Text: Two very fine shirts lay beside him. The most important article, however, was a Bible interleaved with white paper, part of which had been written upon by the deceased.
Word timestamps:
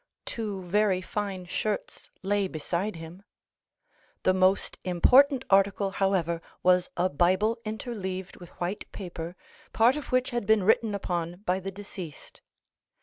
Two 0.25 0.63
very 0.63 0.99
fine 0.99 1.45
shirts 1.45 2.09
lay 2.23 2.47
beside 2.47 2.95
him. 2.95 3.21
The 4.23 4.33
most 4.33 4.79
important 4.83 5.45
article, 5.51 5.91
however, 5.91 6.41
was 6.63 6.89
a 6.97 7.07
Bible 7.07 7.59
interleaved 7.65 8.37
with 8.37 8.49
white 8.59 8.91
paper, 8.91 9.35
part 9.73 9.95
of 9.95 10.07
which 10.11 10.31
had 10.31 10.47
been 10.47 10.63
written 10.63 10.95
upon 10.95 11.41
by 11.45 11.59
the 11.59 11.69
deceased. 11.71 12.41